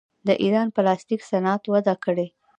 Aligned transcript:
د 0.27 0.29
ایران 0.43 0.67
پلاستیک 0.75 1.21
صنعت 1.29 1.63
وده 1.67 1.95
کړې. 2.03 2.27